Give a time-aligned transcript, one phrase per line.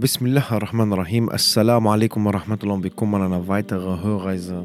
[0.00, 1.28] Bismillah ar-Rahman ar-Rahim.
[1.28, 4.64] Assalamu alaikum wa rahmatullahi willkommen an einer weiteren Hörreise.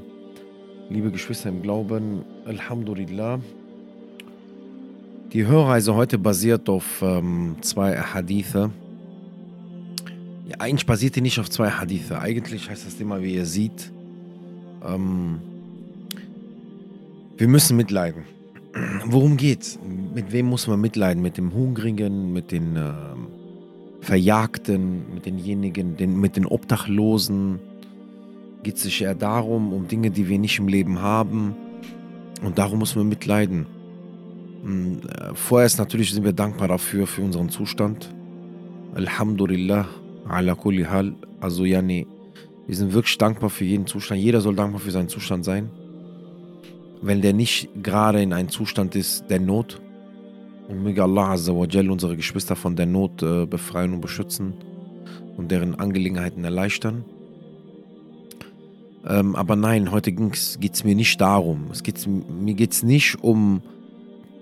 [0.91, 3.39] Liebe Geschwister im Glauben, Alhamdulillah.
[5.31, 8.69] Die Hörreise heute basiert auf ähm, zwei Hadithe.
[10.49, 12.19] Ja, eigentlich basiert die nicht auf zwei Hadithe.
[12.19, 13.91] Eigentlich heißt das immer, wie ihr seht,
[14.87, 15.39] ähm,
[17.39, 18.25] wir müssen mitleiden.
[19.07, 19.79] Worum geht's?
[20.13, 21.23] Mit wem muss man mitleiden?
[21.23, 23.42] Mit dem Hungrigen, mit den ähm,
[24.03, 27.59] Verjagten, mit denjenigen, den, mit den Obdachlosen.
[28.61, 31.55] Geht es sich eher darum, um Dinge, die wir nicht im Leben haben.
[32.43, 33.65] Und darum muss man mitleiden.
[34.65, 38.13] Äh, vorerst natürlich sind wir dankbar dafür, für unseren Zustand.
[38.93, 39.87] Alhamdulillah,
[40.27, 41.13] ala kulli hal.
[41.39, 42.05] Also, yani,
[42.67, 44.19] wir sind wirklich dankbar für jeden Zustand.
[44.19, 45.69] Jeder soll dankbar für seinen Zustand sein.
[47.01, 49.81] Wenn der nicht gerade in einem Zustand ist der Not,
[50.67, 54.53] und möge Allah Azzawajal unsere Geschwister von der Not äh, befreien und beschützen
[55.37, 57.05] und deren Angelegenheiten erleichtern.
[59.05, 61.65] Ähm, aber nein, heute geht es mir nicht darum.
[61.71, 63.61] Es geht's, mir geht es nicht um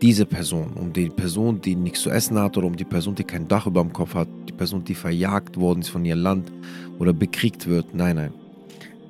[0.02, 3.24] diese Person, um die Person, die nichts zu essen hat oder um die Person, die
[3.24, 6.52] kein Dach über dem Kopf hat, die Person, die verjagt worden ist von ihrem Land
[7.00, 7.94] oder bekriegt wird.
[7.94, 8.34] Nein, nein.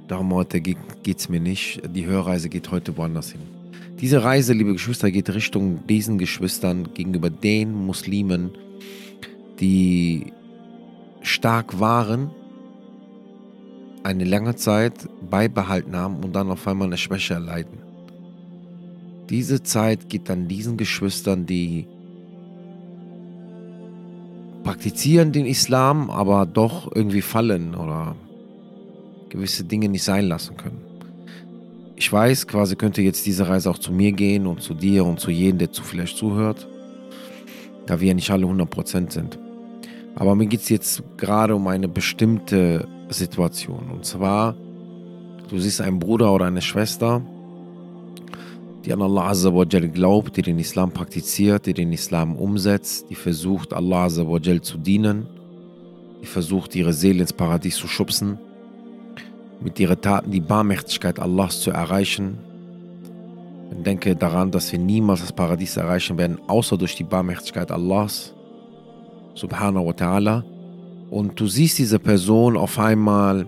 [0.07, 1.81] Darum heute geht es mir nicht.
[1.95, 3.60] Die Hörreise geht heute woanders hin.
[4.01, 8.49] Diese Reise, liebe Geschwister, geht Richtung diesen Geschwistern gegenüber den Muslimen,
[9.59, 10.33] die
[11.21, 12.31] stark waren,
[14.01, 17.77] eine lange Zeit beibehalten haben und dann auf einmal eine Schwäche erleiden.
[19.29, 21.85] Diese Zeit geht dann diesen Geschwistern, die
[24.63, 28.15] praktizieren den Islam, aber doch irgendwie fallen oder
[29.29, 30.90] gewisse Dinge nicht sein lassen können
[32.01, 35.19] ich weiß, quasi könnte jetzt diese Reise auch zu mir gehen und zu dir und
[35.19, 36.67] zu jedem, der zu vielleicht zuhört,
[37.85, 39.37] da wir ja nicht alle 100% sind.
[40.15, 43.91] Aber mir geht es jetzt gerade um eine bestimmte Situation.
[43.91, 44.55] Und zwar,
[45.49, 47.21] du siehst einen Bruder oder eine Schwester,
[48.83, 53.73] die an Allah Azzawajal glaubt, die den Islam praktiziert, die den Islam umsetzt, die versucht,
[53.73, 55.27] Allah Azzawajal zu dienen,
[56.19, 58.39] die versucht, ihre Seele ins Paradies zu schubsen
[59.61, 62.37] mit ihren Taten die Barmherzigkeit Allahs zu erreichen.
[63.69, 68.33] Und denke daran, dass wir niemals das Paradies erreichen werden, außer durch die Barmherzigkeit Allahs,
[69.33, 70.43] subhanahu wa ta'ala.
[71.09, 73.47] Und du siehst diese Person auf einmal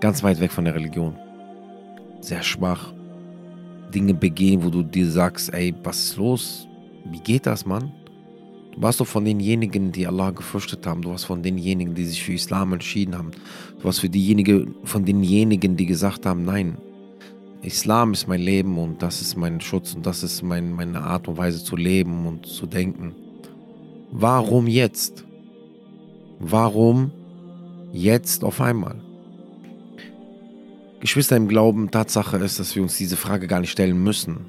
[0.00, 1.14] ganz weit weg von der Religion.
[2.20, 2.92] Sehr schwach.
[3.94, 6.68] Dinge begehen, wo du dir sagst, ey, was ist los?
[7.04, 7.92] Wie geht das, Mann?
[8.76, 11.00] Du warst doch von denjenigen, die Allah gefürchtet haben.
[11.00, 13.30] Du warst von denjenigen, die sich für Islam entschieden haben.
[13.78, 16.76] Du warst für diejenigen, von denjenigen, die gesagt haben, nein,
[17.62, 21.26] Islam ist mein Leben und das ist mein Schutz und das ist mein, meine Art
[21.26, 23.14] und Weise zu leben und zu denken.
[24.12, 25.24] Warum jetzt?
[26.38, 27.12] Warum
[27.92, 29.00] jetzt auf einmal?
[31.00, 34.44] Geschwister im Glauben, Tatsache ist, dass wir uns diese Frage gar nicht stellen müssen.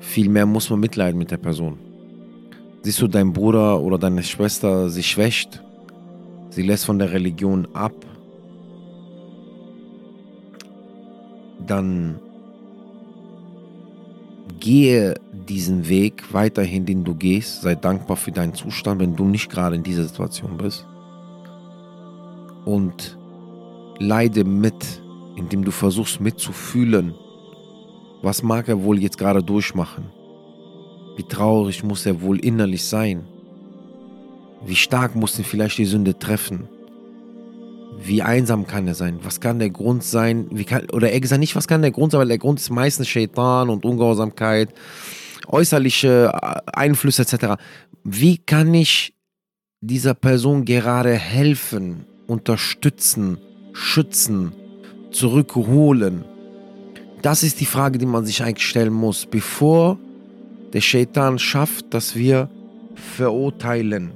[0.00, 1.78] Vielmehr muss man mitleiden mit der Person.
[2.84, 5.64] Siehst du, dein Bruder oder deine Schwester, sie schwächt,
[6.50, 7.94] sie lässt von der Religion ab,
[11.66, 12.20] dann
[14.60, 15.14] gehe
[15.48, 17.62] diesen Weg weiterhin, den du gehst.
[17.62, 20.86] Sei dankbar für deinen Zustand, wenn du nicht gerade in dieser Situation bist.
[22.66, 23.16] Und
[23.98, 25.02] leide mit,
[25.36, 27.14] indem du versuchst mitzufühlen,
[28.20, 30.04] was mag er wohl jetzt gerade durchmachen.
[31.16, 33.24] Wie traurig muss er wohl innerlich sein?
[34.66, 36.68] Wie stark muss ihn vielleicht die Sünde treffen?
[38.02, 39.20] Wie einsam kann er sein?
[39.22, 40.48] Was kann der Grund sein?
[40.66, 43.08] Kann, oder er gesagt nicht, was kann der Grund sein, weil der Grund ist meistens
[43.08, 44.70] Shaitan und Ungehorsamkeit,
[45.46, 46.32] äußerliche
[46.74, 47.62] Einflüsse etc.
[48.02, 49.14] Wie kann ich
[49.80, 53.38] dieser Person gerade helfen, unterstützen,
[53.72, 54.52] schützen,
[55.12, 56.24] zurückholen?
[57.22, 59.98] Das ist die Frage, die man sich eigentlich stellen muss, bevor
[60.74, 62.50] der Shaitan schafft, dass wir
[62.94, 64.10] verurteilen.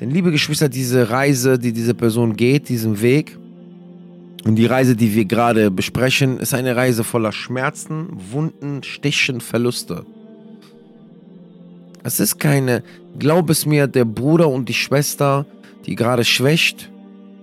[0.00, 3.38] Denn liebe Geschwister, diese Reise, die diese Person geht, diesen Weg
[4.44, 10.04] und die Reise, die wir gerade besprechen, ist eine Reise voller Schmerzen, Wunden, Stichen, Verluste.
[12.02, 12.82] Es ist keine,
[13.20, 15.46] glaub es mir, der Bruder und die Schwester,
[15.86, 16.90] die gerade schwächt,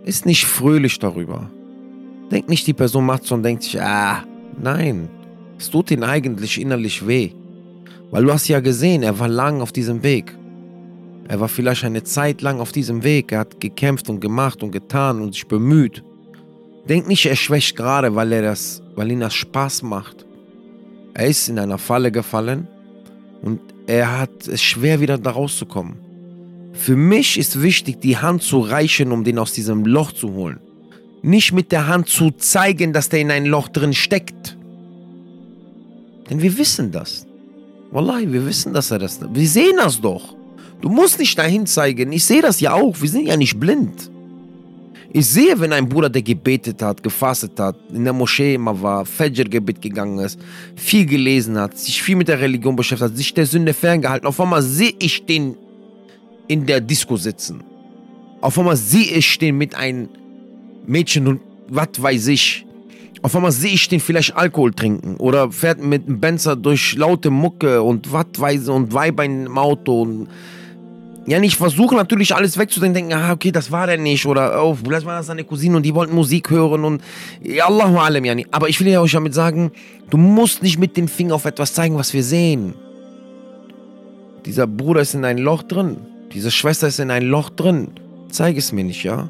[0.03, 1.49] ist nicht fröhlich darüber.
[2.29, 4.25] Denkt nicht, die Person macht so und denkt sich, ah,
[4.61, 5.07] nein,
[5.57, 7.31] es tut ihnen eigentlich innerlich weh.
[8.11, 10.35] Weil du hast ja gesehen, er war lang auf diesem Weg.
[11.27, 13.31] Er war vielleicht eine Zeit lang auf diesem Weg.
[13.31, 16.03] Er hat gekämpft und gemacht und getan und sich bemüht.
[16.87, 20.25] Denk nicht, er schwächt gerade, weil er das, weil ihm das Spaß macht.
[21.13, 22.67] Er ist in einer Falle gefallen
[23.43, 25.97] und er hat es schwer wieder da rauszukommen.
[26.73, 30.59] Für mich ist wichtig, die Hand zu reichen, um den aus diesem Loch zu holen.
[31.21, 34.57] Nicht mit der Hand zu zeigen, dass der in ein Loch drin steckt.
[36.29, 37.27] Denn wir wissen das.
[37.91, 39.19] Wallahi, wir wissen, dass er das.
[39.33, 40.35] Wir sehen das doch.
[40.81, 42.11] Du musst nicht dahin zeigen.
[42.11, 43.01] Ich sehe das ja auch.
[43.01, 44.09] Wir sind ja nicht blind.
[45.11, 49.05] Ich sehe, wenn ein Bruder, der gebetet hat, gefastet hat, in der Moschee immer war,
[49.05, 50.39] Fajr-Gebet gegangen ist,
[50.75, 54.27] viel gelesen hat, sich viel mit der Religion beschäftigt hat, sich der Sünde ferngehalten.
[54.27, 55.55] Auf einmal sehe ich den
[56.47, 57.63] in der Disco sitzen.
[58.39, 60.09] Auf einmal sehe ich den mit einem
[60.85, 62.65] Mädchen und was weiß ich.
[63.21, 67.29] Auf einmal sehe ich den vielleicht Alkohol trinken oder fährt mit einem Benzer durch laute
[67.29, 70.27] Mucke und ich und Weiber im Auto und
[71.25, 74.73] ja, ich versuche natürlich alles wegzudenken, denken, ah, okay, das war der nicht oder oh,
[74.73, 77.03] vielleicht war das seine Cousine und die wollten Musik hören und
[77.43, 78.47] ja, Allahu alam, yani.
[78.49, 79.71] Aber ich will ja euch damit sagen,
[80.09, 82.73] du musst nicht mit dem Finger auf etwas zeigen, was wir sehen.
[84.45, 85.97] Dieser Bruder ist in ein Loch drin.
[86.33, 87.89] Diese Schwester ist in ein Loch drin.
[88.31, 89.29] Zeig es mir nicht, ja?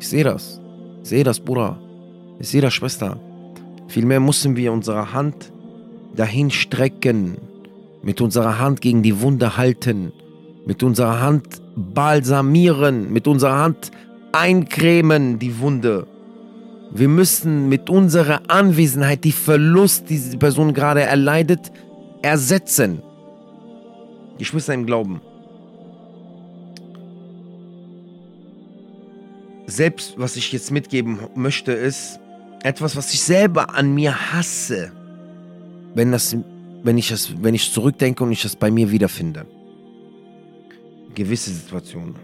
[0.00, 0.60] Ich sehe das.
[1.02, 1.78] Ich sehe das, Bruder.
[2.40, 3.18] Sehe das, Schwester.
[3.88, 5.52] Vielmehr müssen wir unsere Hand
[6.16, 7.36] dahin strecken,
[8.02, 10.12] mit unserer Hand gegen die Wunde halten
[10.66, 13.90] mit unserer Hand balsamieren, mit unserer Hand
[14.32, 16.06] eincremen die Wunde.
[16.92, 21.72] Wir müssen mit unserer Anwesenheit die Verlust, die diese Person gerade erleidet,
[22.22, 23.02] ersetzen.
[24.38, 25.20] Die Schwester im Glauben.
[29.66, 32.20] Selbst, was ich jetzt mitgeben möchte, ist
[32.64, 34.90] etwas, was ich selber an mir hasse,
[35.94, 36.34] wenn, das,
[36.82, 39.46] wenn, ich, das, wenn ich zurückdenke und ich das bei mir wiederfinde
[41.14, 42.16] gewisse Situationen.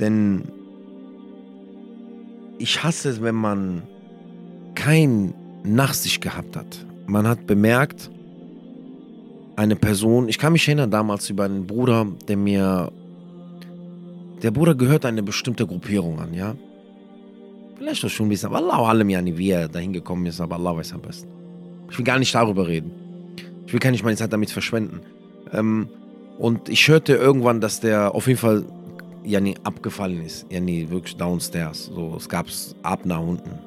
[0.00, 0.44] Denn
[2.58, 3.82] ich hasse es, wenn man
[4.74, 5.34] kein
[5.64, 6.86] Nachsicht gehabt hat.
[7.06, 8.10] Man hat bemerkt,
[9.56, 12.90] eine Person, ich kann mich erinnern damals über einen Bruder, der mir,
[14.42, 16.54] der Bruder gehört eine bestimmte Gruppierung an, ja.
[17.82, 20.54] Vielleicht auch schon ein bisschen, aber Allah allem nicht, wie er dahin gekommen ist, aber
[20.54, 21.28] Allah weiß am besten.
[21.90, 22.92] Ich will gar nicht darüber reden.
[23.66, 25.00] Ich will gar nicht meine Zeit damit verschwenden.
[25.52, 25.88] Ähm,
[26.38, 28.64] und ich hörte irgendwann, dass der auf jeden Fall
[29.24, 30.46] ja nie abgefallen ist.
[30.48, 31.86] Ja nie wirklich downstairs.
[31.86, 32.46] So, es gab
[32.84, 33.58] ab nach unten.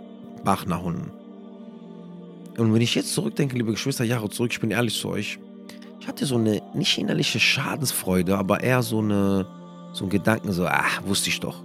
[0.46, 1.12] Bach nach unten.
[2.58, 5.40] Und wenn ich jetzt zurückdenke, liebe Geschwister, Jahre zurück, ich bin ehrlich zu euch,
[6.00, 9.46] ich hatte so eine nicht innerliche Schadensfreude, aber eher so eine
[9.92, 11.62] so ein Gedanken, so, ach, wusste ich doch.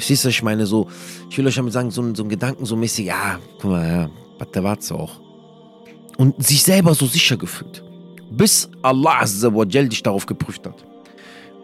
[0.00, 0.88] Verstehst du, ich meine, so,
[1.28, 4.10] ich will euch damit sagen, so, so ein Gedanken so mäßig, ja, guck mal, ja,
[4.38, 5.20] was der auch.
[6.16, 7.84] Und sich selber so sicher gefühlt
[8.30, 10.84] bis Allah Azzawajal dich darauf geprüft hat.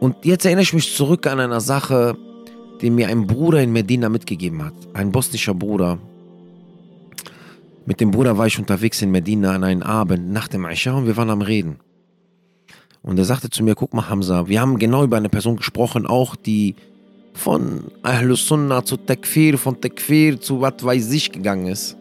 [0.00, 2.16] Und jetzt erinnere ich mich zurück an eine Sache,
[2.82, 4.74] die mir ein Bruder in Medina mitgegeben hat.
[4.92, 5.98] Ein bosnischer Bruder.
[7.86, 11.06] Mit dem Bruder war ich unterwegs in Medina an einem Abend nach dem Isha und
[11.06, 11.78] wir waren am Reden.
[13.02, 16.06] Und er sagte zu mir, guck mal Hamza, wir haben genau über eine Person gesprochen,
[16.06, 16.74] auch die
[17.36, 21.96] von Ahlus Sunnah zu Takfir, von Takfir zu was weiß ich gegangen ist.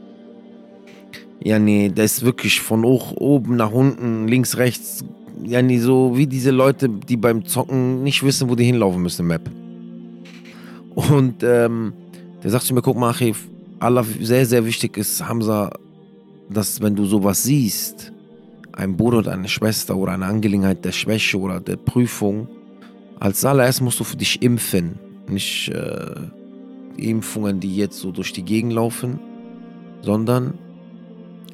[1.44, 5.04] Ja, nee, der ist wirklich von hoch oben nach unten, links, rechts.
[5.44, 9.22] Ja, nee, so wie diese Leute, die beim Zocken nicht wissen, wo die hinlaufen müssen
[9.22, 9.50] im Map.
[10.96, 11.94] Und ähm,
[12.42, 13.48] der sagt zu mir, guck mal, Arif,
[13.80, 15.72] Allah, sehr, sehr wichtig ist, Hamza,
[16.50, 18.14] dass wenn du sowas siehst,
[18.72, 22.48] ein Bruder oder eine Schwester oder eine Angelegenheit der Schwäche oder der Prüfung,
[23.20, 25.00] als allererst musst du für dich impfen.
[25.27, 26.15] Nicht äh,
[26.98, 29.20] die Impfungen, die jetzt so durch die Gegend laufen,
[30.01, 30.53] sondern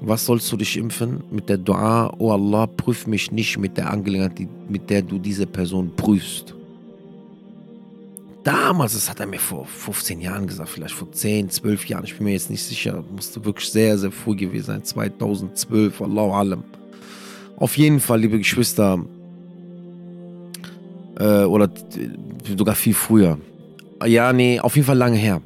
[0.02, 1.24] was sollst du dich impfen?
[1.30, 5.46] Mit der Dua, oh Allah, prüf mich nicht mit der Angelegenheit, mit der du diese
[5.46, 6.56] Person prüfst.
[8.44, 12.16] Damals, das hat er mir vor 15 Jahren gesagt, vielleicht vor 10, 12 Jahren, ich
[12.16, 16.64] bin mir jetzt nicht sicher, musste wirklich sehr, sehr früh gewesen sein, 2012, Allahu Alam.
[17.58, 19.06] Auf jeden Fall, liebe Geschwister,
[21.20, 21.70] äh, oder
[22.58, 23.38] sogar viel früher.
[24.06, 25.42] Ja, nee, auf jeden Fall lange her.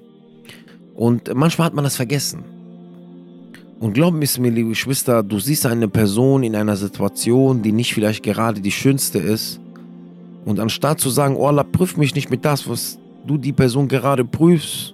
[0.95, 2.43] Und manchmal hat man das vergessen.
[3.79, 8.23] Und glaub mir, liebe Geschwister, du siehst eine Person in einer Situation, die nicht vielleicht
[8.23, 9.59] gerade die schönste ist.
[10.45, 12.97] Und anstatt zu sagen, oh Allah, prüf mich nicht mit das, was
[13.27, 14.93] du die Person gerade prüfst,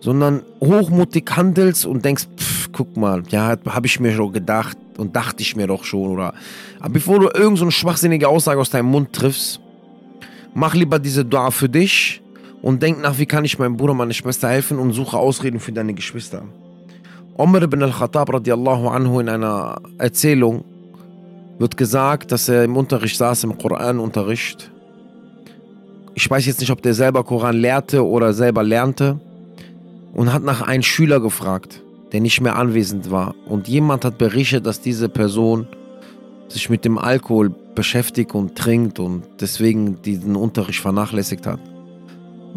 [0.00, 5.14] sondern hochmutig handelst und denkst, pff, guck mal, ja, habe ich mir schon gedacht und
[5.14, 6.10] dachte ich mir doch schon.
[6.10, 6.34] Oder
[6.80, 9.60] aber bevor du irgendeine so schwachsinnige Aussage aus deinem Mund triffst,
[10.54, 12.22] mach lieber diese Dua für dich
[12.62, 15.72] und denk nach, wie kann ich meinem Bruder, meiner Schwester helfen und suche Ausreden für
[15.72, 16.42] deine Geschwister.
[17.36, 20.64] Umar ibn al-Khattab radiallahu anhu in einer Erzählung
[21.58, 24.70] wird gesagt, dass er im Unterricht saß, im Koranunterricht.
[26.14, 29.20] Ich weiß jetzt nicht, ob der selber Koran lehrte oder selber lernte
[30.14, 31.80] und hat nach einem Schüler gefragt,
[32.12, 33.34] der nicht mehr anwesend war.
[33.46, 35.68] Und jemand hat berichtet, dass diese Person
[36.48, 41.60] sich mit dem Alkohol beschäftigt und trinkt und deswegen diesen Unterricht vernachlässigt hat.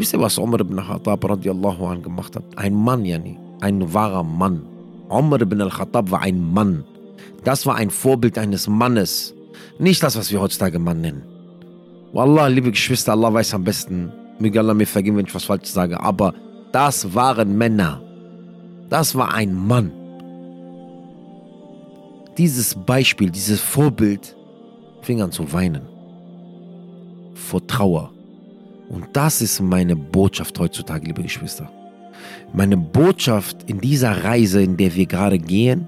[0.02, 2.44] Wisst ihr, was Umar ibn Khattab radiallahu an gemacht hat?
[2.56, 3.38] Ein Mann, Yani.
[3.60, 4.64] Ein wahrer Mann.
[5.10, 6.84] Umar ibn al-Khattab war ein Mann.
[7.44, 9.36] Das war ein Vorbild eines Mannes.
[9.78, 11.22] Nicht das, was wir heutzutage Mann nennen.
[12.14, 14.12] Wallah, liebe Geschwister, Allah weiß am besten.
[14.40, 16.02] Möge Allah mir vergeben, wenn ich was falsch sage.
[16.02, 16.34] Aber
[16.72, 18.02] das waren Männer.
[18.90, 19.92] Das war ein Mann.
[22.40, 24.36] Dieses Beispiel, dieses Vorbild
[25.04, 25.84] fing an zu weinen.
[27.36, 28.12] Vor Trauer.
[28.92, 31.72] Und das ist meine Botschaft heutzutage, liebe Geschwister.
[32.54, 35.88] Meine Botschaft in dieser Reise, in der wir gerade gehen,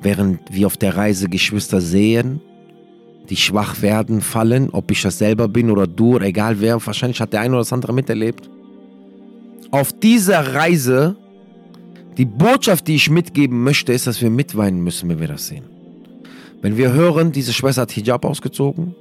[0.00, 2.40] während wir auf der Reise Geschwister sehen,
[3.28, 7.20] die schwach werden, fallen, ob ich das selber bin oder du, oder egal wer, wahrscheinlich
[7.20, 8.48] hat der eine oder das andere miterlebt.
[9.72, 11.16] Auf dieser Reise,
[12.18, 15.64] die Botschaft, die ich mitgeben möchte, ist, dass wir mitweinen müssen, wenn wir das sehen.
[16.60, 18.94] Wenn wir hören, diese Schwester hat Hijab ausgezogen,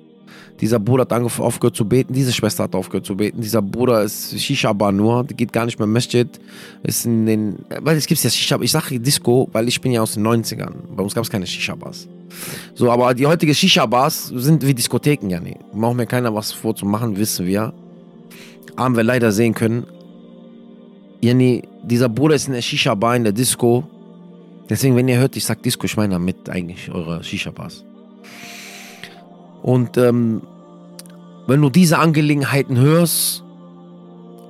[0.59, 4.39] dieser Bruder hat aufgehört zu beten, diese Schwester hat aufgehört zu beten, dieser Bruder ist
[4.39, 6.27] Shisha-Bar nur, geht gar nicht mehr Masjid,
[6.83, 10.01] ist in den, weil es gibt ja Shisha, ich sage Disco, weil ich bin ja
[10.01, 12.07] aus den 90ern, bei uns gab es keine Shisha-Bars.
[12.75, 15.57] So, aber die heutigen Shisha-Bars sind wie Diskotheken, ja nee.
[15.73, 17.73] Braucht mir keiner was vorzumachen, wissen wir.
[18.77, 19.85] Haben wir leider sehen können.
[21.21, 21.33] Ja
[21.83, 23.83] dieser Bruder ist in der Shisha-Bar, in der Disco.
[24.69, 27.83] Deswegen, wenn ihr hört, ich sag Disco, ich meine damit eigentlich eure Shisha-Bars.
[29.63, 30.41] Und ähm,
[31.47, 33.43] wenn du diese Angelegenheiten hörst,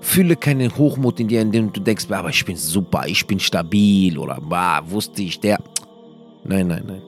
[0.02, 3.40] fühle keinen Hochmut in dir, in dem du denkst, aber ich bin super, ich bin
[3.40, 5.60] stabil oder bah, wusste ich, der.
[6.44, 7.02] Nein, nein, nein.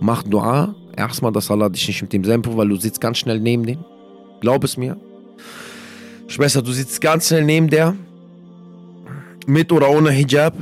[0.00, 0.74] Mach Dua.
[0.96, 3.84] Erstmal, dass Allah dich nicht mit dem Sempo, weil du sitzt ganz schnell neben dem.
[4.40, 4.96] Glaub es mir.
[6.26, 7.94] Schwester, du sitzt ganz schnell neben der.
[9.46, 10.54] Mit oder ohne Hijab.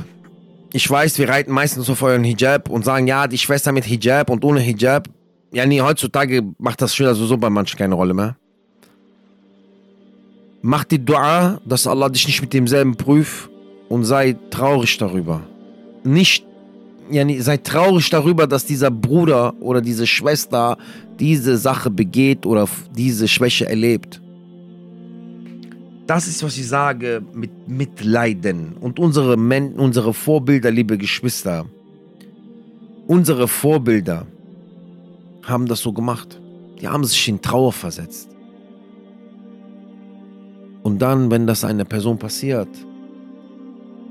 [0.73, 4.29] Ich weiß, wir reiten meistens auf euren Hijab und sagen, ja, die Schwester mit Hijab
[4.29, 5.07] und ohne Hijab.
[5.51, 8.35] Ja, nee, heutzutage macht das Schüler sowieso bei manchen keine Rolle mehr.
[10.61, 13.49] Mach die Dua, dass Allah dich nicht mit demselben prüft
[13.87, 15.41] und sei traurig darüber.
[16.03, 16.45] Nicht,
[17.09, 20.77] ja, nee, sei traurig darüber, dass dieser Bruder oder diese Schwester
[21.19, 24.21] diese Sache begeht oder diese Schwäche erlebt.
[26.05, 28.73] Das ist, was ich sage mit Mitleiden.
[28.79, 31.65] Und unsere, Men unsere Vorbilder, liebe Geschwister,
[33.07, 34.25] unsere Vorbilder,
[35.49, 36.39] haben das so gemacht.
[36.81, 38.29] Die haben sich in Trauer versetzt.
[40.83, 42.69] Und dann, wenn das einer Person passiert,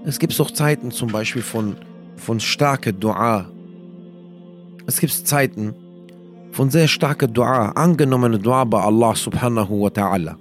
[0.04, 1.76] es gibt auch Zeiten zum Beispiel von,
[2.16, 3.46] von starke Dua.
[4.86, 5.74] Es gibt Zeiten
[6.52, 10.36] von sehr starke Dua, angenommene Dua bei Allah subhanahu wa ta'ala.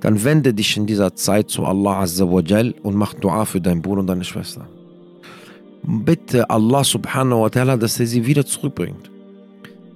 [0.00, 3.60] Dann wende dich in dieser Zeit zu Allah azza wa jal und mach Dua für
[3.60, 4.66] deinen Bruder und deine Schwester.
[5.82, 9.10] Bitte Allah subhanahu wa ta'ala, dass er sie wieder zurückbringt.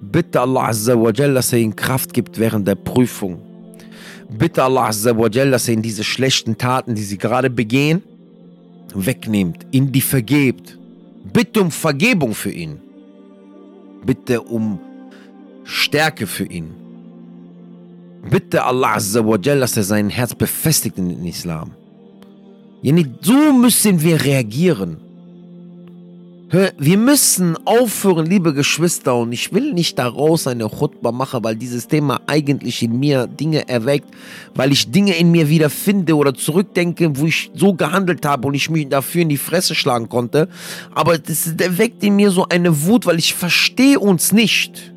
[0.01, 3.41] Bitte Allah Azza wa Jal, dass er ihnen Kraft gibt während der Prüfung.
[4.29, 8.01] Bitte Allah Azza wa Jal, dass er ihnen diese schlechten Taten, die sie gerade begehen,
[8.93, 10.77] wegnimmt, ihnen die vergebt.
[11.33, 12.79] Bitte um Vergebung für ihn.
[14.05, 14.79] Bitte um
[15.65, 16.71] Stärke für ihn.
[18.29, 21.71] Bitte Allah Azza wa Jal, dass er sein Herz befestigt in den Islam.
[23.21, 24.97] So müssen wir reagieren.
[26.51, 31.87] Wir müssen aufhören, liebe Geschwister, und ich will nicht daraus eine Chutba machen, weil dieses
[31.87, 34.07] Thema eigentlich in mir Dinge erweckt,
[34.55, 38.55] weil ich Dinge in mir wieder finde oder zurückdenke, wo ich so gehandelt habe und
[38.55, 40.49] ich mich dafür in die Fresse schlagen konnte.
[40.95, 44.91] Aber das erweckt in mir so eine Wut, weil ich verstehe uns nicht.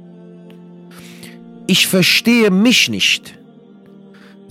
[1.67, 3.42] Ich verstehe mich nicht.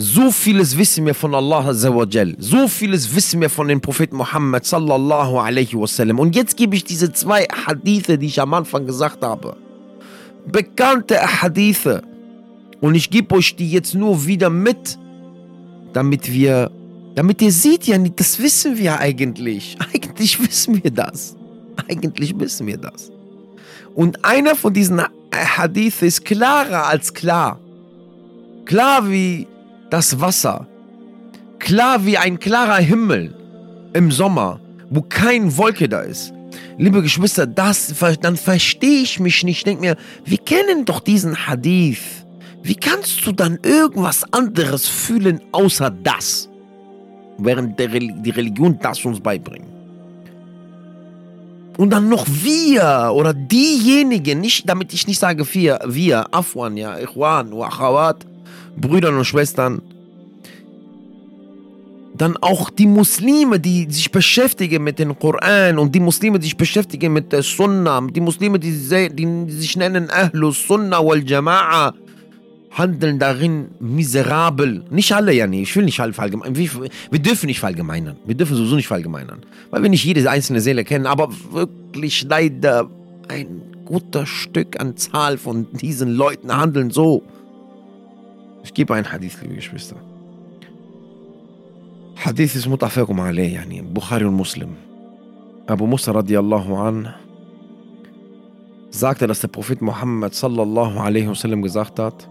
[0.01, 2.35] So vieles wissen wir von Allah Azzawajal.
[2.39, 6.17] So vieles wissen wir von dem Propheten Muhammad sallallahu alaihi wasallam.
[6.17, 9.55] Und jetzt gebe ich diese zwei Hadithe, die ich am Anfang gesagt habe.
[10.47, 12.01] Bekannte Hadithe.
[12.79, 14.97] Und ich gebe euch die jetzt nur wieder mit,
[15.93, 16.71] damit wir,
[17.13, 19.77] damit ihr seht ja nicht, das wissen wir eigentlich.
[19.93, 21.35] Eigentlich wissen wir das.
[21.87, 23.11] Eigentlich wissen wir das.
[23.93, 24.99] Und einer von diesen
[25.31, 27.59] Hadithe ist klarer als klar.
[28.65, 29.45] Klar wie
[29.91, 30.67] das Wasser,
[31.59, 33.35] klar wie ein klarer Himmel
[33.93, 36.33] im Sommer, wo kein Wolke da ist.
[36.77, 39.59] Liebe Geschwister, das, dann verstehe ich mich nicht.
[39.59, 42.25] Ich denke mir, wir kennen doch diesen Hadith.
[42.63, 46.49] Wie kannst du dann irgendwas anderes fühlen außer das?
[47.37, 49.67] Während die Religion das uns beibringt.
[51.77, 56.97] Und dann noch wir oder diejenigen, nicht, damit ich nicht sage wir, wir, Afwan, ja,
[56.99, 58.25] Ikhwan, Wachawat,
[58.77, 59.81] Brüdern und Schwestern,
[62.17, 66.57] dann auch die Muslime, die sich beschäftigen mit dem Koran und die Muslime, die sich
[66.57, 71.93] beschäftigen mit der Sunna, die Muslime, die, die sich nennen Ahlus Sunna wal Jama'a,
[72.71, 74.83] handeln darin miserabel.
[74.89, 76.55] Nicht alle, ja, nee, ich will nicht verallgemeinern.
[76.55, 78.17] Wir dürfen nicht verallgemeinern.
[78.25, 79.41] Wir dürfen sowieso nicht verallgemeinern.
[79.69, 82.89] Weil wir nicht jede einzelne Seele kennen, aber wirklich leider
[83.27, 87.23] ein guter Stück an Zahl von diesen Leuten handeln so.
[88.63, 89.95] Ich gebe ein Hadith, liebe Geschwister.
[92.15, 94.75] Hadith ist mutafakum alayh, yani Bukhari und Muslim.
[95.67, 97.13] Abu Musa radiallahu an
[98.91, 102.27] sagte, dass der Prophet Muhammad sallallahu alaihi wasallam gesagt hat,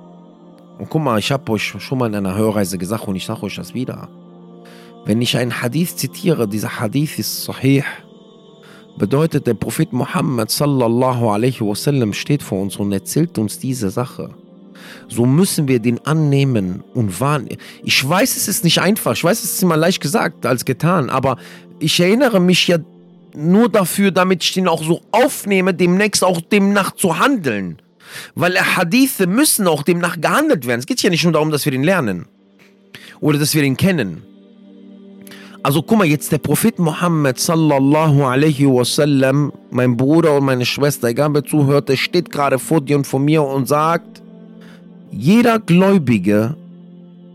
[0.79, 3.43] und guck mal, ich habe euch schon mal in einer Hörreise gesagt und ich sage
[3.43, 4.09] euch das wieder.
[5.05, 7.83] Wenn ich einen Hadith zitiere, dieser Hadith ist sahih,
[8.97, 14.31] bedeutet der Prophet Muhammad sallallahu alaihi wasallam steht vor uns und erzählt uns diese Sache.
[15.09, 17.59] So müssen wir den annehmen und wahrnehmen.
[17.85, 19.13] Ich weiß, es ist nicht einfach.
[19.13, 21.11] Ich weiß, es ist immer leicht gesagt als getan.
[21.11, 21.37] Aber
[21.79, 22.79] ich erinnere mich ja
[23.35, 27.79] nur dafür, damit ich den auch so aufnehme, demnächst auch demnach zu handeln.
[28.35, 30.81] Weil Hadithe müssen auch demnach gehandelt werden.
[30.81, 32.27] Es geht ja nicht nur darum, dass wir den lernen
[33.21, 34.23] oder dass wir den kennen.
[35.63, 41.09] Also guck mal, jetzt der Prophet Muhammad sallallahu alaihi wasallam, mein Bruder und meine Schwester,
[41.09, 44.20] egal wer zuhört, der steht gerade vor dir und vor mir und sagt,
[45.11, 46.57] jeder Gläubige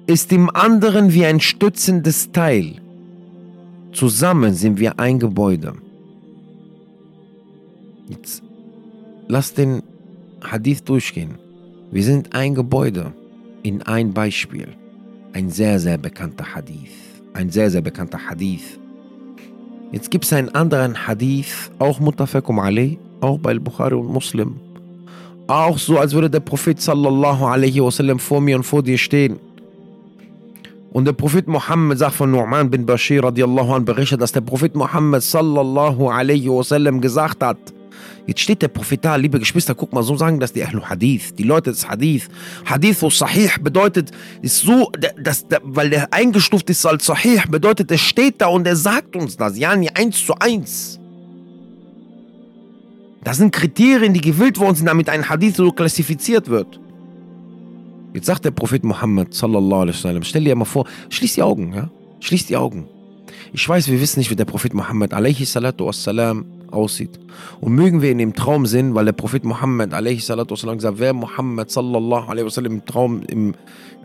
[0.07, 2.75] ist dem anderen wie ein stützendes Teil.
[3.91, 5.73] Zusammen sind wir ein Gebäude.
[8.07, 8.43] Jetzt
[9.27, 9.81] lass den
[10.41, 11.35] Hadith durchgehen.
[11.91, 13.13] Wir sind ein Gebäude
[13.63, 14.67] in ein Beispiel.
[15.33, 16.91] Ein sehr, sehr bekannter Hadith.
[17.33, 18.79] Ein sehr, sehr bekannter Hadith.
[19.91, 24.59] Jetzt gibt es einen anderen Hadith, auch Mutafakum Ali, auch bei Bukhari und Muslim.
[25.47, 29.39] Auch so, als würde der Prophet sallallahu alaihi wasallam vor mir und vor dir stehen.
[30.91, 34.75] Und der Prophet Muhammad sagt von Nu'man bin Bashir radiallahu an berichtet, dass der Prophet
[34.75, 37.57] Muhammad sallallahu alaihi wasallam gesagt hat,
[38.27, 41.35] Jetzt steht der Prophet da, liebe Geschwister, guck mal, so sagen das die Ahlul Hadith,
[41.37, 42.27] die Leute des Hadith.
[42.65, 44.11] Hadith und Sahih bedeutet,
[44.41, 48.75] ist so, dass, weil der eingestuft ist als Sahih, bedeutet, er steht da und er
[48.75, 50.99] sagt uns das, ja, nie eins zu eins.
[53.25, 56.79] Das sind Kriterien, die gewählt worden sind, damit ein Hadith so klassifiziert wird.
[58.13, 61.73] Jetzt sagt der Prophet Muhammad sallallahu alaihi wasallam, stell dir mal vor, schließ die Augen,
[61.73, 61.89] ja?
[62.19, 62.87] Schließ die Augen.
[63.51, 67.19] Ich weiß, wir wissen nicht, wie der Prophet Muhammad alaihi salatu wassalam aussieht.
[67.61, 70.99] Und mögen wir in dem Traum sehen, weil der Prophet Muhammad alaihi salatu wasallam gesagt,
[70.99, 73.55] wer Muhammad sallallahu alaihi wasallam im Traum, im,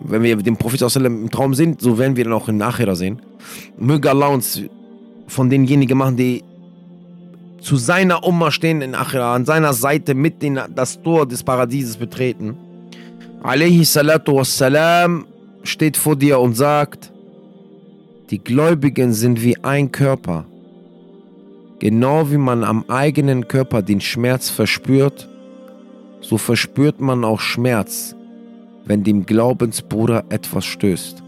[0.00, 2.94] wenn wir den Prophet sallam im Traum sind, so werden wir ihn auch in Nachira
[2.94, 3.20] sehen.
[3.78, 4.62] Möge Allah uns
[5.26, 6.42] von denjenigen machen, die
[7.60, 11.96] zu seiner Umma stehen in Achira, an seiner Seite mit in das Tor des Paradieses
[11.96, 12.56] betreten.
[13.42, 15.26] Alayhi salatu wassalam
[15.62, 17.12] steht vor dir und sagt,
[18.30, 20.46] die Gläubigen sind wie ein Körper.
[21.78, 25.28] Genau wie man am eigenen Körper den Schmerz verspürt,
[26.20, 28.14] so verspürt man auch Schmerz,
[28.84, 31.22] wenn dem Glaubensbruder etwas stößt.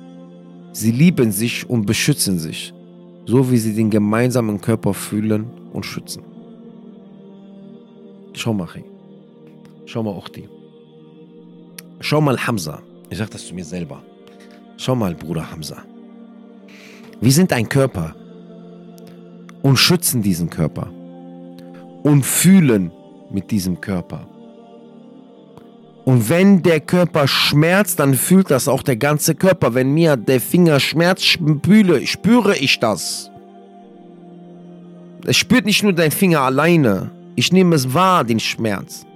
[0.72, 2.72] Sie lieben sich und beschützen sich,
[3.26, 6.22] so wie sie den gemeinsamen Körper fühlen und schützen.
[8.34, 8.84] Schau mal, hey.
[9.86, 10.48] Schau mal, Ochti.
[12.00, 12.80] Schau mal, Hamza.
[13.10, 14.02] Ich sag das zu mir selber.
[14.76, 15.82] Schau mal, Bruder Hamza.
[17.20, 18.14] Wir sind ein Körper
[19.62, 20.90] und schützen diesen Körper
[22.02, 22.90] und fühlen
[23.30, 24.26] mit diesem Körper.
[26.04, 29.74] Und wenn der Körper schmerzt, dann fühlt das auch der ganze Körper.
[29.74, 33.30] Wenn mir der Finger schmerzt, spüre, spüre ich das.
[35.24, 37.10] Es spürt nicht nur dein Finger alleine.
[37.36, 39.06] Ich nehme es wahr, den Schmerz.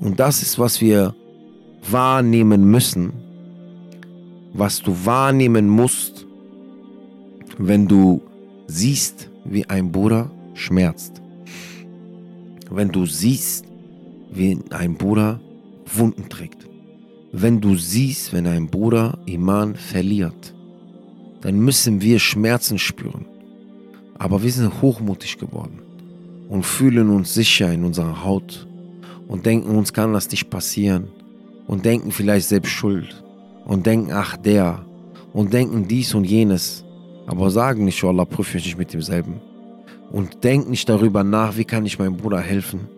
[0.00, 1.14] Und das ist, was wir
[1.90, 3.12] wahrnehmen müssen.
[4.52, 6.26] Was du wahrnehmen musst,
[7.58, 8.20] wenn du
[8.66, 11.22] siehst, wie ein Bruder schmerzt.
[12.70, 13.64] Wenn du siehst,
[14.30, 15.40] wie ein Bruder
[15.86, 16.66] Wunden trägt.
[17.32, 20.54] Wenn du siehst, wenn ein Bruder Iman verliert,
[21.40, 23.26] dann müssen wir Schmerzen spüren.
[24.18, 25.80] Aber wir sind hochmutig geworden
[26.48, 28.66] und fühlen uns sicher in unserer Haut
[29.28, 31.08] und denken, uns kann das nicht passieren
[31.66, 33.24] und denken vielleicht selbst schuld
[33.64, 34.84] und denken, ach der
[35.32, 36.84] und denken dies und jenes,
[37.26, 39.40] aber sagen nicht, oh Allah, prüfe mich nicht mit demselben
[40.10, 42.88] und denken nicht darüber nach, wie kann ich meinem Bruder helfen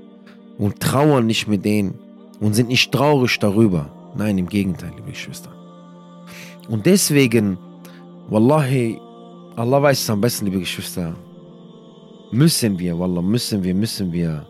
[0.59, 1.95] und trauern nicht mit denen
[2.41, 3.91] und sind nicht traurig darüber.
[4.17, 5.51] Nein, im Gegenteil, liebe Geschwister.
[6.69, 7.59] Und deswegen,
[8.29, 8.99] Wallahi,
[9.57, 11.15] Allah weiß es am besten, liebe Geschwister,
[12.33, 14.47] müssen wir, Wallah, müssen wir, müssen wir,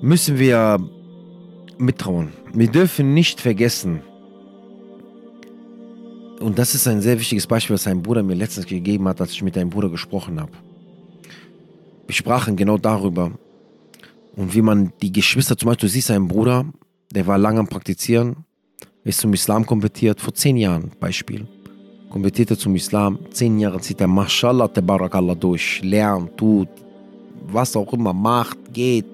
[0.00, 0.78] müssen wir
[1.78, 2.32] mittrauen.
[2.52, 4.02] Wir dürfen nicht vergessen,
[6.40, 9.32] und das ist ein sehr wichtiges Beispiel, was sein Bruder mir letztens gegeben hat, als
[9.32, 10.52] ich mit deinem Bruder gesprochen habe.
[12.06, 13.32] Wir sprachen genau darüber.
[14.36, 16.64] Und wie man die Geschwister, zum Beispiel, du siehst einen Bruder,
[17.12, 18.44] der war lange am Praktizieren,
[19.02, 21.48] ist zum Islam konvertiert, vor zehn Jahren, Beispiel.
[22.18, 26.68] Konvertierte zum Islam, zehn Jahre zieht er, Mashallah, Tabarakallah durch, lernt, tut,
[27.46, 29.06] was auch immer, macht, geht,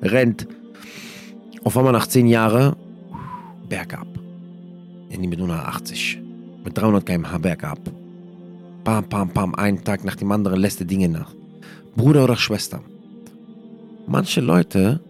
[0.00, 0.46] rennt.
[1.64, 2.76] Auf einmal nach zehn Jahren,
[3.68, 4.06] bergab.
[5.08, 6.20] In die mit 180
[6.62, 7.80] mit 300 km/h bergab.
[8.84, 11.34] Pam, pam, pam, einen Tag nach dem anderen lässt er Dinge nach.
[11.96, 12.80] Bruder oder Schwester.
[14.06, 15.00] Manche Leute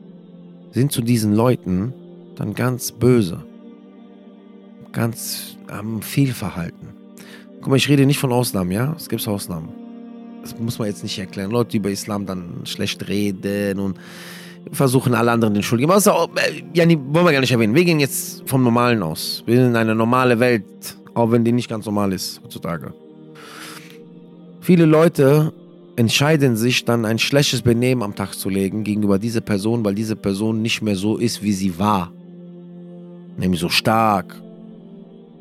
[0.73, 1.93] sind zu diesen Leuten
[2.37, 3.45] dann ganz böse.
[4.93, 6.96] Ganz haben viel Verhalten.
[7.67, 8.95] Guck mal, ich rede nicht von Ausnahmen, ja?
[8.97, 9.71] Es gibt Ausnahmen.
[10.41, 11.51] Das muss man jetzt nicht erklären.
[11.51, 13.99] Leute, die über Islam dann schlecht reden und
[14.71, 15.83] versuchen alle anderen den Schuld.
[15.83, 17.75] Aber auch, äh, ja, wollen wir gar nicht erwähnen.
[17.75, 19.43] Wir gehen jetzt vom Normalen aus.
[19.47, 20.65] Wir sind in eine normale Welt
[21.17, 22.93] auch wenn die nicht ganz normal ist heutzutage.
[24.61, 25.53] Viele Leute
[25.97, 30.15] entscheiden sich dann ein schlechtes Benehmen am Tag zu legen gegenüber dieser Person, weil diese
[30.15, 32.13] Person nicht mehr so ist, wie sie war.
[33.39, 34.37] Nämlich so stark.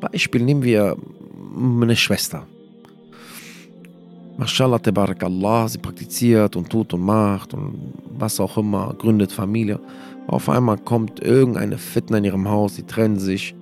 [0.00, 0.96] Beispiel nehmen wir
[1.56, 2.46] meine Schwester.
[4.38, 4.80] Mashallah,
[5.22, 9.80] Allah, sie praktiziert und tut und macht und was auch immer, gründet Familie.
[10.26, 13.54] Auf einmal kommt irgendeine Fitna in ihrem Haus, sie trennen sich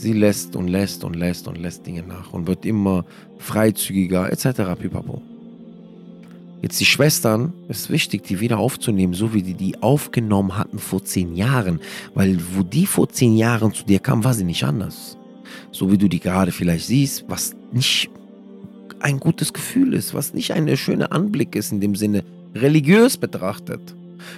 [0.00, 3.04] Sie lässt und lässt und lässt und lässt Dinge nach und wird immer
[3.36, 4.80] freizügiger etc.
[4.80, 5.20] Pipapo.
[6.62, 10.78] Jetzt die Schwestern, es ist wichtig, die wieder aufzunehmen, so wie die die aufgenommen hatten
[10.78, 11.80] vor zehn Jahren.
[12.14, 15.18] Weil wo die vor zehn Jahren zu dir kam, war sie nicht anders.
[15.72, 18.10] So wie du die gerade vielleicht siehst, was nicht
[19.00, 23.80] ein gutes Gefühl ist, was nicht ein schöner Anblick ist in dem Sinne, religiös betrachtet.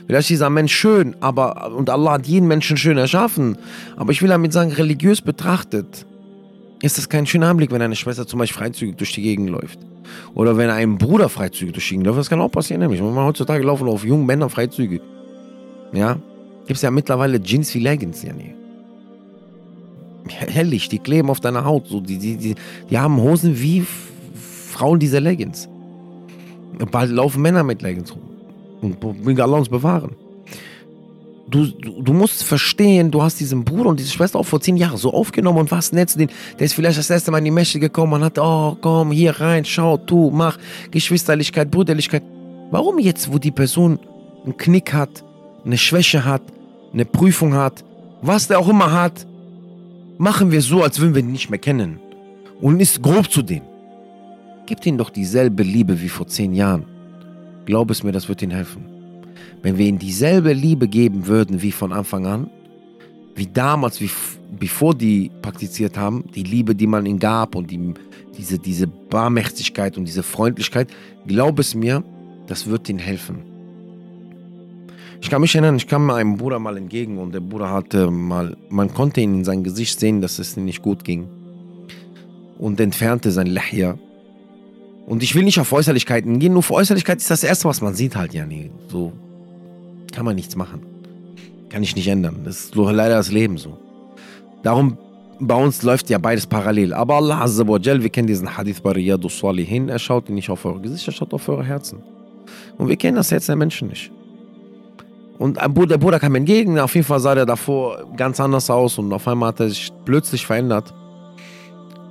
[0.06, 3.58] Vielleicht ist dieser Mensch schön, aber und Allah hat jeden Menschen schön erschaffen.
[3.96, 6.06] Aber ich will damit sagen, religiös betrachtet
[6.82, 9.78] ist das kein schöner Anblick, wenn eine Schwester zum Beispiel freizügig durch die Gegend läuft.
[10.34, 12.18] Oder wenn ein Bruder freizügig durch die Gegend läuft.
[12.18, 13.00] Das kann auch passieren, nämlich.
[13.00, 15.00] Heutzutage laufen auf jungen Männer freizügig.
[15.92, 16.14] Ja?
[16.66, 18.54] Gibt es ja mittlerweile Jeans wie Leggings, ja nee.
[20.28, 21.88] Herrlich, die kleben auf deiner Haut.
[21.88, 22.54] So, die, die, die,
[22.90, 23.84] die haben Hosen wie
[24.70, 25.68] Frauen dieser Leggings.
[26.90, 28.22] Bald laufen Männer mit Leggings rum.
[28.80, 30.16] Und möge Allah uns bewahren.
[31.48, 34.76] Du, du, du, musst verstehen, du hast diesen Bruder und diese Schwester auch vor zehn
[34.76, 36.30] Jahren so aufgenommen und warst nett zu denen.
[36.58, 39.38] Der ist vielleicht das erste Mal in die Mächte gekommen und hat, oh komm, hier
[39.38, 40.56] rein, schau, tu, mach,
[40.90, 42.22] Geschwisterlichkeit, Brüderlichkeit.
[42.70, 43.98] Warum jetzt, wo die Person
[44.44, 45.24] einen Knick hat,
[45.64, 46.42] eine Schwäche hat,
[46.92, 47.84] eine Prüfung hat,
[48.22, 49.26] was der auch immer hat,
[50.18, 51.98] machen wir so, als würden wir ihn nicht mehr kennen
[52.60, 53.66] und ist grob zu denen.
[54.66, 56.84] Gib ihnen doch dieselbe Liebe wie vor zehn Jahren.
[57.66, 58.84] Glaub es mir, das wird ihnen helfen.
[59.62, 62.50] Wenn wir ihnen dieselbe Liebe geben würden wie von Anfang an,
[63.34, 64.10] wie damals, wie
[64.58, 67.94] bevor die praktiziert haben, die Liebe, die man ihnen gab und die,
[68.36, 70.88] diese, diese Barmherzigkeit und diese Freundlichkeit,
[71.26, 72.02] glaub es mir,
[72.46, 73.51] das wird ihnen helfen.
[75.22, 78.56] Ich kann mich erinnern, ich kam einem Bruder mal entgegen und der Bruder hatte mal,
[78.68, 81.28] man konnte ihn in sein Gesicht sehen, dass es ihm nicht gut ging.
[82.58, 83.96] Und entfernte sein Lahja
[85.06, 87.94] und ich will nicht auf Äußerlichkeiten gehen, nur für Äußerlichkeit ist das Erste, was man
[87.94, 89.12] sieht halt, ja, nee, so
[90.12, 90.82] kann man nichts machen.
[91.68, 92.40] Kann ich nicht ändern.
[92.44, 93.78] Das ist so leider das Leben so.
[94.62, 94.98] Darum,
[95.40, 96.92] bei uns läuft ja beides parallel.
[96.92, 100.50] Aber Allah Azza wa Jal, wir kennen diesen Hadith bei Riyadu Salihin, er schaut nicht
[100.50, 102.00] auf eure Gesichter, er schaut auf eure Herzen.
[102.76, 104.12] Und wir kennen das Herz der Menschen nicht.
[105.42, 109.12] Und der Bruder kam entgegen, auf jeden Fall sah der davor ganz anders aus und
[109.12, 110.94] auf einmal hat er sich plötzlich verändert.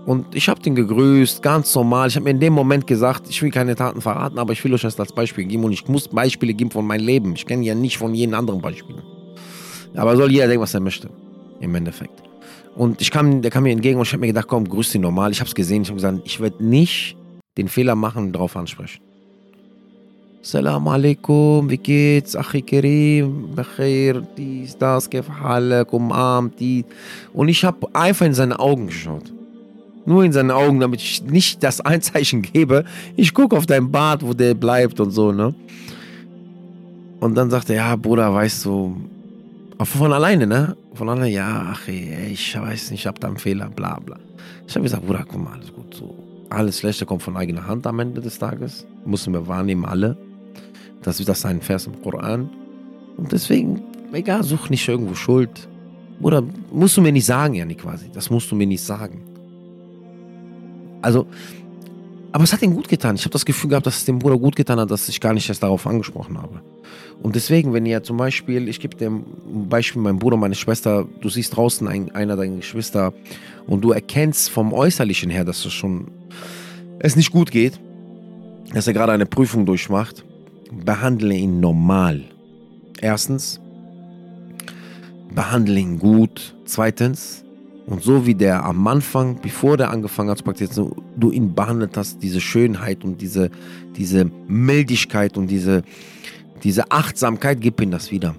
[0.06, 2.10] Und ich habe den gegrüßt, ganz normal.
[2.10, 4.74] Ich habe mir in dem Moment gesagt, ich will keine Taten verraten, aber ich will
[4.74, 7.34] euch das als Beispiel geben und ich muss Beispiele geben von meinem Leben.
[7.34, 9.02] Ich kenne ja nicht von jedem anderen Beispielen.
[9.96, 11.10] Aber soll jeder denken, was er möchte.
[11.62, 12.22] Im Endeffekt.
[12.76, 15.04] Und ich kam, der kam mir entgegen und ich habe mir gedacht, komm, grüß ihn
[15.04, 15.32] normal.
[15.32, 17.16] Ich habe es gesehen, ich habe gesagt, ich werde nicht
[17.58, 19.02] den Fehler machen und darauf ansprechen.
[20.44, 22.36] Salam alaikum, wie geht's?
[22.36, 26.84] Achi Kerim, Bachir, dies, das, Kefhalek, umarmt, die.
[27.32, 29.32] Und ich habe einfach in seine Augen geschaut.
[30.08, 32.86] Nur in seinen Augen, damit ich nicht das Einzeichen gebe.
[33.16, 35.54] Ich gucke auf deinen Bart, wo der bleibt und so, ne?
[37.20, 38.96] Und dann sagt er, ja, Bruder, weißt du,
[39.84, 40.76] von alleine, ne?
[40.96, 44.18] Von alleine, ja, ach, ey, ich weiß nicht, ich hab da einen Fehler, bla, bla.
[44.68, 46.16] Ich habe gesagt, Bruder, guck mal, alles gut, so.
[46.50, 48.88] Alles Schlechte kommt von eigener Hand am Ende des Tages.
[49.06, 50.18] Müssen wir wahrnehmen, alle.
[51.04, 52.50] Das ist das ein Vers im Koran.
[53.18, 53.82] Und deswegen,
[54.14, 55.68] egal, such nicht irgendwo Schuld.
[56.20, 58.06] Bruder, musst du mir nicht sagen, Janik, quasi.
[58.14, 59.24] Das musst du mir nicht sagen.
[61.02, 61.26] Also,
[62.32, 63.16] aber es hat ihm gut getan.
[63.16, 65.34] Ich habe das Gefühl gehabt, dass es dem Bruder gut getan hat, dass ich gar
[65.34, 66.62] nicht erst darauf angesprochen habe.
[67.22, 69.24] Und deswegen, wenn ihr zum Beispiel, ich gebe ein
[69.70, 73.14] Beispiel, mein Bruder, meine Schwester, du siehst draußen ein, einer deiner Geschwister
[73.68, 76.08] und du erkennst vom Äußerlichen her, dass es schon
[77.00, 77.80] es nicht gut geht,
[78.74, 80.24] dass er gerade eine Prüfung durchmacht,
[80.72, 82.24] behandle ihn normal.
[83.02, 83.60] Erstens,
[85.34, 86.56] behandle ihn gut.
[86.66, 87.44] Zweitens,
[87.86, 91.98] und so wie der am Anfang, bevor der angefangen hat zu praktizieren, du ihn behandelt
[91.98, 93.50] hast, diese Schönheit und diese,
[93.98, 95.84] diese Mildigkeit und diese,
[96.64, 98.36] diese Achtsamkeit, gib ihm das wieder.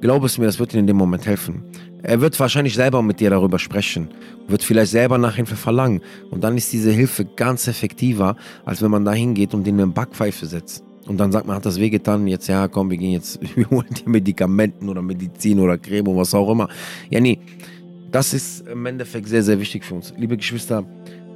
[0.00, 1.64] Glaub es mir, das wird ihm in dem Moment helfen.
[2.02, 4.08] Er wird wahrscheinlich selber mit dir darüber sprechen,
[4.46, 6.00] wird vielleicht selber nach Hilfe verlangen.
[6.30, 9.88] Und dann ist diese Hilfe ganz effektiver, als wenn man da hingeht und den eine
[9.88, 10.84] Backpfeife setzt.
[11.08, 13.88] Und dann sagt man, hat das wehgetan, jetzt ja, komm, wir gehen jetzt, wir holen
[13.90, 16.68] dir Medikamenten oder Medizin oder Creme oder was auch immer.
[17.10, 17.38] Ja, nee,
[18.10, 20.12] das ist im Endeffekt sehr, sehr wichtig für uns.
[20.16, 20.84] Liebe Geschwister,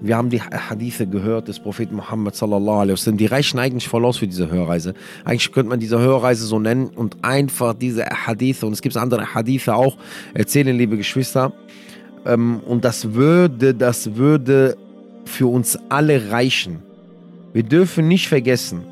[0.04, 3.18] wir haben die Hadithe gehört des Propheten Muhammad sallallahu alaihi wasallam.
[3.18, 4.94] Die reichen eigentlich voll aus für diese Hörreise.
[5.24, 9.34] Eigentlich könnte man diese Hörreise so nennen und einfach diese Hadithe, und es gibt andere
[9.34, 9.96] Hadithe auch,
[10.34, 11.52] erzählen, liebe Geschwister.
[12.26, 14.76] Ähm, und das würde, das würde
[15.24, 16.80] für uns alle reichen.
[17.52, 18.82] Wir dürfen nicht vergessen,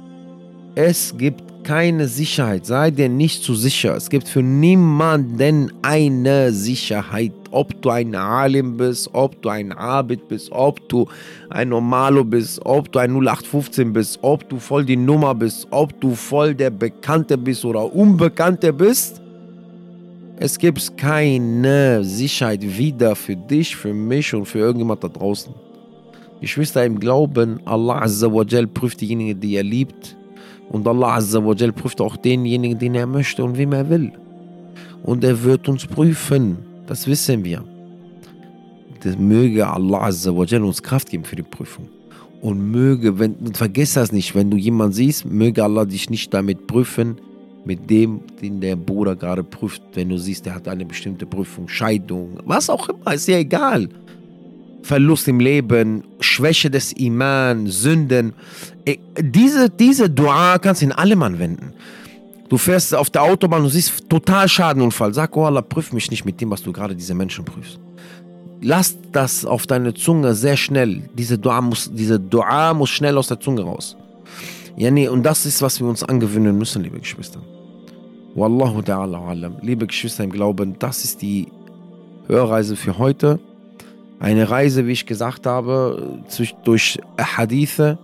[0.75, 3.95] es gibt keine Sicherheit, sei dir nicht zu sicher.
[3.97, 7.33] Es gibt für niemanden eine Sicherheit.
[7.51, 11.09] Ob du ein Alim bist, ob du ein Abid bist, ob du
[11.49, 16.01] ein Normalo bist, ob du ein 0815 bist, ob du voll die Nummer bist, ob
[16.01, 19.21] du voll der Bekannte bist oder Unbekannte bist.
[20.37, 25.53] Es gibt keine Sicherheit wieder für dich, für mich und für irgendjemand da draußen.
[26.41, 28.07] Geschwister im Glauben, Allah
[28.73, 30.17] prüft diejenigen, die er liebt
[30.71, 34.13] und Allah Azza wa Jal prüft auch denjenigen, den er möchte und wem er will.
[35.03, 36.59] Und er wird uns prüfen.
[36.87, 37.65] Das wissen wir.
[39.03, 41.89] Das möge Allah Azza wa Jal uns Kraft geben für die Prüfung.
[42.41, 46.69] Und möge, wenn, vergiss das nicht, wenn du jemanden siehst, möge Allah dich nicht damit
[46.69, 47.17] prüfen,
[47.65, 51.69] mit dem, den der Bruder gerade prüft, wenn du siehst, der hat eine bestimmte Prüfung,
[51.69, 53.89] Scheidung, was auch immer, ist ja egal.
[54.83, 58.33] Verlust im Leben, Schwäche des Iman, Sünden.
[59.19, 61.73] Diese, diese Dua kannst du in allem anwenden.
[62.49, 65.15] Du fährst auf der Autobahn und siehst total Schadenunfall.
[65.15, 67.79] Sag, oh Allah, prüf mich nicht mit dem, was du gerade diese Menschen prüfst.
[68.61, 71.09] Lass das auf deine Zunge sehr schnell.
[71.15, 73.97] Diese Dua muss, diese Dua muss schnell aus der Zunge raus.
[74.77, 77.41] Ja, nee, und das ist, was wir uns angewöhnen müssen, liebe Geschwister.
[78.35, 79.57] Wallahu ta'ala alam.
[79.63, 81.49] Liebe Geschwister im Glauben, das ist die
[82.27, 83.39] Hörreise für heute.
[84.21, 86.21] Eine Reise, wie ich gesagt habe,
[86.65, 87.99] durch Hadithe.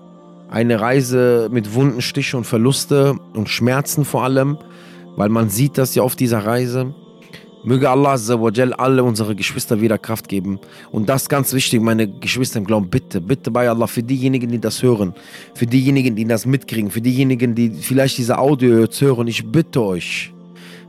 [0.48, 4.56] Eine Reise mit Wunden, Stiche und Verluste und Schmerzen vor allem,
[5.16, 6.94] weil man sieht das ja auf dieser Reise.
[7.64, 10.58] Möge Allah Azzawajal alle unsere Geschwister wieder Kraft geben.
[10.90, 14.60] Und das ganz wichtig, meine Geschwister im Glauben, bitte, bitte bei Allah, für diejenigen, die
[14.60, 15.14] das hören,
[15.54, 19.82] für diejenigen, die das mitkriegen, für diejenigen, die vielleicht diese Audio jetzt hören, ich bitte
[19.82, 20.32] euch,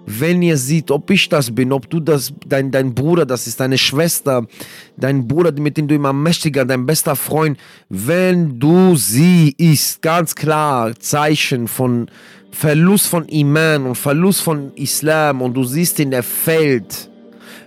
[0.09, 3.59] wenn ihr seht, ob ich das bin, ob du das, dein, dein Bruder das ist,
[3.59, 4.47] deine Schwester,
[4.95, 10.33] dein Bruder, mit dem du immer mächtiger, dein bester Freund, wenn du sie ist, ganz
[10.33, 12.09] klar Zeichen von
[12.51, 17.11] Verlust von Iman und Verlust von Islam und du siehst in der fällt,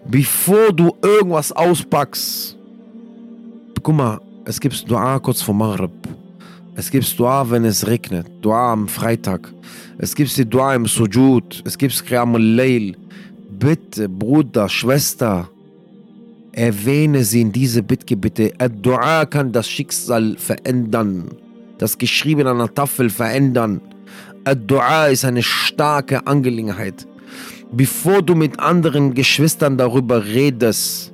[0.09, 2.57] bevor du irgendwas auspackst,
[3.83, 5.93] guck mal, es gibt Dua kurz vor Maghrib.
[6.75, 8.27] Es gibt Dua, wenn es regnet.
[8.41, 9.53] Dua am Freitag.
[10.03, 11.63] Es gibt die Dua im Sujud.
[11.67, 12.97] Es gibt Qiyam al-Layl.
[13.51, 15.51] Bitte, Bruder, Schwester,
[16.53, 18.51] erwähne sie in diese Bittgebete.
[18.81, 21.29] Dua kann das Schicksal verändern.
[21.77, 23.83] Das Geschriebene an der Tafel verändern.
[24.67, 27.07] Dua ist eine starke Angelegenheit.
[27.71, 31.13] Bevor du mit anderen Geschwistern darüber redest,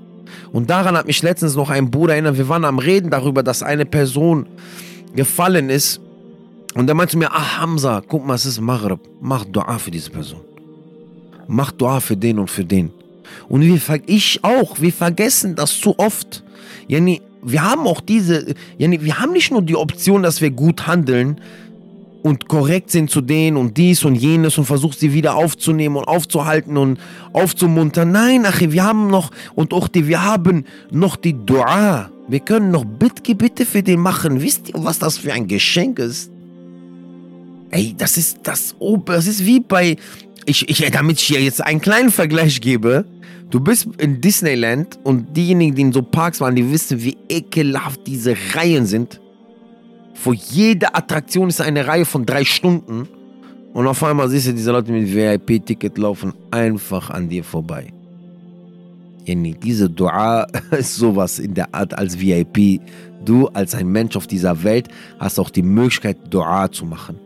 [0.53, 3.65] und daran hat mich letztens noch ein Bruder erinnert, wir waren am Reden darüber, dass
[3.65, 4.47] eine Person
[5.17, 6.01] gefallen ist.
[6.77, 9.01] Und er meinte mir, ah Hamza, guck mal, es ist Maghrib.
[9.23, 10.43] Mach Dua für diese Person.
[11.49, 12.93] Mach Dua für den und für den.
[13.49, 16.45] Und wir, ich auch, wir vergessen das zu oft.
[16.87, 20.87] Yani, wir haben auch diese, yani, wir haben nicht nur die Option, dass wir gut
[20.87, 21.41] handeln
[22.23, 26.05] und korrekt sind zu denen und dies und jenes und versuchst sie wieder aufzunehmen und
[26.05, 27.01] aufzuhalten und
[27.33, 28.13] aufzumuntern.
[28.13, 32.11] Nein, Achi, wir haben noch, und auch die, wir haben noch die Dua.
[32.29, 34.43] Wir können noch Bittgebete für den machen.
[34.43, 36.36] Wisst ihr, was das für ein Geschenk ist?
[37.71, 38.75] Ey, das ist das,
[39.05, 39.97] das ist wie bei,
[40.45, 43.05] ich, ich, damit ich hier jetzt einen kleinen Vergleich gebe.
[43.51, 48.07] Du bist in Disneyland und diejenigen, die in so Parks waren, die wissen, wie ekelhaft
[48.07, 49.21] diese Reihen sind.
[50.15, 53.09] Vor jeder Attraktion ist eine Reihe von drei Stunden.
[53.73, 57.93] Und auf einmal siehst du diese Leute mit VIP-Ticket laufen einfach an dir vorbei.
[59.27, 62.81] Diese Dua ist sowas in der Art als VIP.
[63.25, 67.19] Du als ein Mensch auf dieser Welt hast auch die Möglichkeit, Dua zu machen.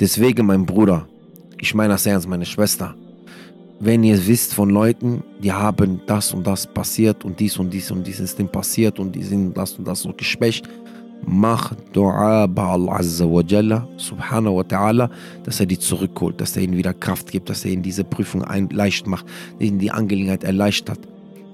[0.00, 1.08] Deswegen, mein Bruder,
[1.60, 2.94] ich meine das ernst, meine Schwester,
[3.80, 7.90] wenn ihr wisst von Leuten, die haben das und das passiert und dies und dies
[7.90, 10.68] und dies ist dem passiert und die sind das und das so geschwächt,
[11.26, 15.10] mach Dua bei Allah Azza wa Jalla, subhanahu wa ta'ala,
[15.42, 18.44] dass er die zurückholt, dass er ihnen wieder Kraft gibt, dass er ihnen diese Prüfung
[18.44, 19.26] ein, leicht macht,
[19.58, 21.00] ihnen die Angelegenheit erleichtert.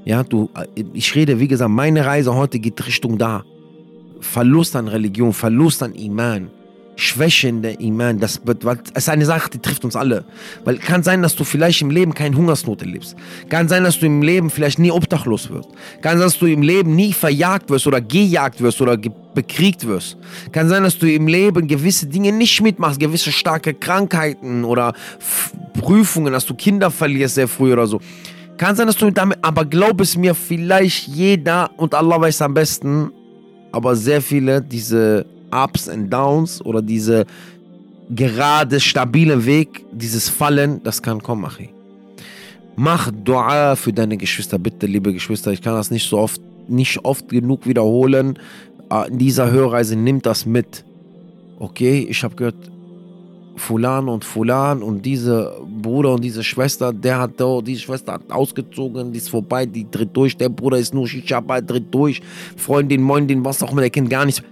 [0.04, 0.50] Ja, du,
[0.92, 3.42] ich rede, wie gesagt, meine Reise heute geht Richtung da.
[4.20, 6.50] Verlust an Religion, Verlust an Iman
[6.96, 8.40] schwächende Iman, das,
[8.94, 10.24] ist eine Sache, die trifft uns alle.
[10.64, 13.16] Weil kann sein, dass du vielleicht im Leben keine Hungersnot erlebst.
[13.48, 15.68] Kann sein, dass du im Leben vielleicht nie obdachlos wirst.
[16.02, 18.96] Kann sein, dass du im Leben nie verjagt wirst oder gejagt wirst oder
[19.34, 20.16] bekriegt wirst.
[20.52, 24.94] Kann sein, dass du im Leben gewisse Dinge nicht mitmachst, gewisse starke Krankheiten oder
[25.80, 28.00] Prüfungen, dass du Kinder verlierst sehr früh oder so.
[28.56, 32.54] Kann sein, dass du damit, aber glaub es mir, vielleicht jeder und Allah weiß am
[32.54, 33.10] besten,
[33.72, 37.26] aber sehr viele diese Ups and Downs oder diese
[38.10, 41.70] gerade stabile Weg, dieses Fallen, das kann kommen, Achi.
[42.76, 45.52] Mach Dua für deine Geschwister, bitte, liebe Geschwister.
[45.52, 48.38] Ich kann das nicht so oft, nicht oft genug wiederholen.
[48.88, 50.84] Ah, in dieser Hörreise nimmt das mit.
[51.58, 52.70] Okay, ich habe gehört,
[53.56, 58.30] Fulan und Fulan und diese Bruder und diese Schwester, der hat da, die Schwester hat
[58.30, 62.20] ausgezogen, die ist vorbei, die tritt durch, der Bruder ist nur Shisha, tritt durch,
[62.56, 64.42] Freundin, Moindin, was auch immer, der kennt gar nichts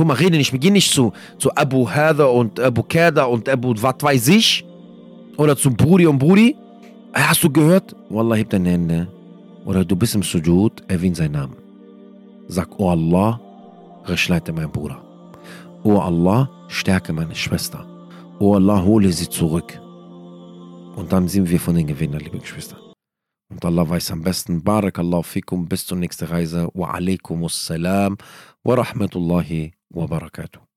[0.00, 3.74] guck mal, rede nicht, gehen nicht zu, zu Abu Hada und Abu Kada und Abu
[3.76, 4.64] was weiß ich.
[5.36, 6.56] Oder zu Brudi und Brudi.
[7.12, 7.94] Hast du gehört?
[8.08, 9.08] Wallah, heb deine Hände.
[9.66, 11.56] Oder du bist im Sujud, erwähne seinen Namen.
[12.48, 13.38] Sag, oh Allah,
[14.06, 15.02] rechtleite meinen Bruder.
[15.82, 17.84] Oh Allah, stärke meine Schwester.
[18.38, 19.78] Oh Allah, hole sie zurück.
[20.96, 22.78] Und dann sind wir von den Gewinnern, liebe Geschwister.
[23.50, 24.62] Und Allah weiß am besten.
[24.62, 25.68] Barakallahu fikum.
[25.68, 26.68] Bis zur nächsten Reise.
[26.72, 28.16] Wa alaikum assalam
[28.64, 30.69] ورحمة الله وبركاته.